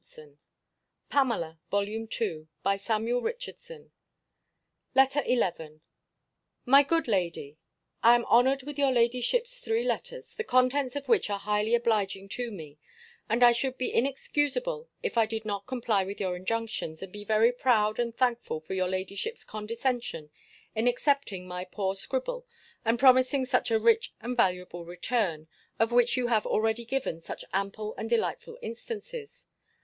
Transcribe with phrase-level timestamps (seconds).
[0.03, 0.39] So,
[1.11, 2.07] Pamela, for this time,
[2.65, 3.91] Adieu.
[4.95, 5.79] LETTER XI
[6.65, 7.57] MY GOOD LADY,
[8.01, 12.29] I am honoured with your ladyship's three letters, the contents of which are highly obliging
[12.29, 12.79] to me:
[13.29, 17.23] and I should be inexcusable if I did not comply with your injunctions, and be
[17.23, 20.31] very proud and thankful for your ladyship's condescension
[20.73, 22.47] in accepting of my poor scribble,
[22.83, 25.47] and promising such a rich and valuable return;
[25.77, 29.45] of which you have already given such ample and delightful instances.